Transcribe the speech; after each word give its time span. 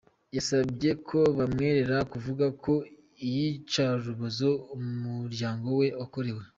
Yasabye 0.35 0.89
ko 1.07 1.19
bamwemerera 1.37 1.97
kuvuga 2.11 2.45
ku 2.61 2.73
iyicwarubozo 3.27 4.49
umuryango 4.75 5.67
we 5.79 5.87
wakorewe. 5.99 6.43